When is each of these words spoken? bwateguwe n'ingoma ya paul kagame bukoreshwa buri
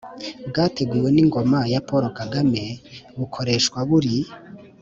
bwateguwe 0.49 1.09
n'ingoma 1.11 1.59
ya 1.73 1.81
paul 1.87 2.03
kagame 2.19 2.63
bukoreshwa 3.17 3.77
buri 3.89 4.15